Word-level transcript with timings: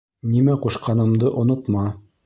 Нимә 0.29 0.55
ҡушҡанымды 0.63 1.33
онотма. 1.43 1.89